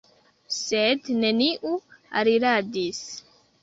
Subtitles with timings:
[0.59, 1.77] Sed neniu
[2.25, 3.09] aliradis.